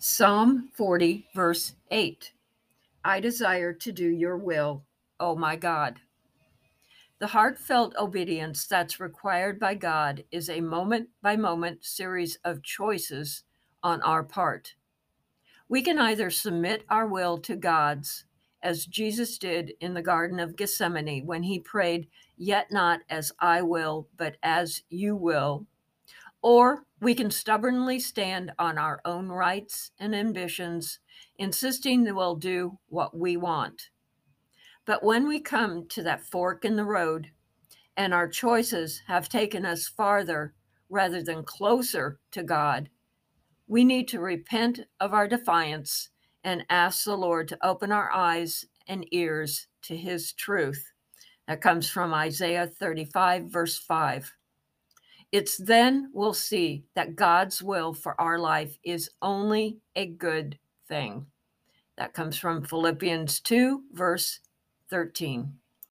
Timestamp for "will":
4.36-4.84, 17.08-17.36, 23.62-24.06, 25.16-25.66, 57.62-57.92